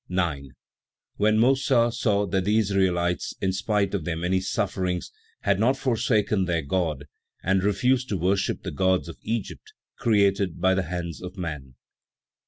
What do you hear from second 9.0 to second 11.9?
of Egypt, created by the hands of man.